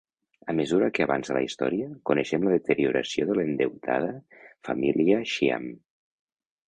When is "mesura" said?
0.59-0.87